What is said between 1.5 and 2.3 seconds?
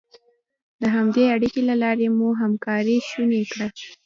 له لارې مو